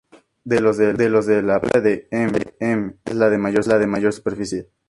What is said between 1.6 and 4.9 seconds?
Prefectura de Ehime es la de mayor superficie.